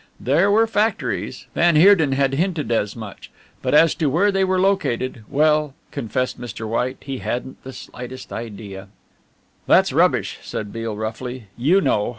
[0.19, 3.29] There were factories van Heerden had hinted as much
[3.61, 6.67] but as to where they were located well, confessed Mr.
[6.67, 8.87] White, he hadn't the slightest idea.
[9.67, 12.09] "That's rubbish," said Beale roughly, "you know.